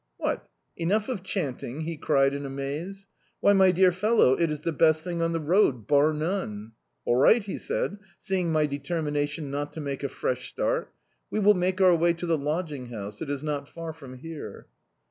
[0.17, 3.07] "What, enough of chanting?" he cried in amaze.
[3.39, 6.71] "Why, my dear fellow, it is the best thing on the road, bar nwie.
[7.05, 10.91] All right," he said, seeing my de terminaticsi not to make a fresh start,
[11.29, 14.65] "we will make our way to the lodging house; it is not far from here."